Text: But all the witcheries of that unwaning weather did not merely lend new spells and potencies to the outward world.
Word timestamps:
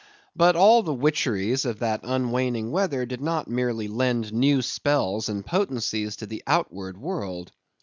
But 0.35 0.55
all 0.55 0.81
the 0.81 0.95
witcheries 0.95 1.63
of 1.63 1.77
that 1.77 2.01
unwaning 2.01 2.71
weather 2.71 3.05
did 3.05 3.21
not 3.21 3.47
merely 3.47 3.87
lend 3.87 4.33
new 4.33 4.63
spells 4.63 5.29
and 5.29 5.45
potencies 5.45 6.15
to 6.15 6.25
the 6.25 6.41
outward 6.47 6.97
world. 6.97 7.51